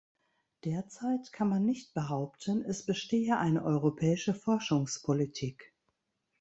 Derzeit 0.63 1.31
kann 1.31 1.47
man 1.47 1.63
nicht 1.63 1.93
behaupten, 1.93 2.65
es 2.65 2.83
bestehe 2.83 3.37
eine 3.37 3.63
europäische 3.63 4.33
Forschungspolitik. 4.33 5.75